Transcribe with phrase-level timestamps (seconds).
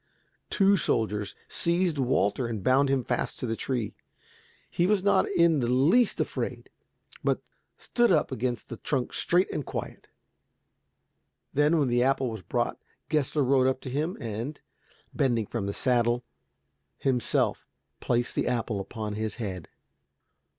[0.49, 3.93] Two soldiers seized Walter and bound him fast to the tree.
[4.67, 6.71] He was not in the least afraid,
[7.23, 7.39] but
[7.77, 10.07] stood up against the trunk straight and quiet.
[11.53, 12.79] Then, when the apple was brought,
[13.09, 14.59] Gessler rode up to him and,
[15.13, 16.23] bending from the saddle,
[16.97, 17.67] himself
[17.99, 19.67] placed the apple upon his head.